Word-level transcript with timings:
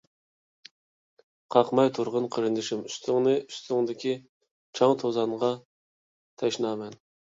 قاقماي 1.55 1.91
تۇرغىن 1.97 2.25
قېرىندىشىم 2.35 2.81
ئۈستۈڭنى، 2.87 3.35
ئۈستۈڭدىكى 3.43 4.15
چاڭ-توزانغا 4.81 5.55
تەشنامەن. 6.43 6.97